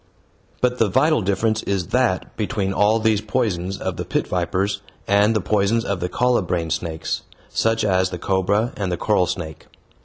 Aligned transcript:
But 0.61 0.79
the 0.79 0.89
vital 0.89 1.21
difference 1.21 1.61
is 1.61 1.89
that 1.89 2.35
between 2.35 2.73
all 2.73 2.97
these 2.97 3.21
poisons 3.21 3.77
of 3.77 3.97
the 3.97 4.03
pit 4.03 4.25
vipers 4.27 4.81
and 5.07 5.35
the 5.35 5.41
poisons 5.41 5.85
of 5.85 5.99
the 5.99 6.09
colubrine 6.09 6.71
snakes, 6.71 7.21
such 7.49 7.83
as 7.83 8.09
the 8.09 8.17
cobra 8.17 8.73
and 8.75 8.91
the 8.91 8.97
coral 8.97 9.27
snake. 9.27 9.67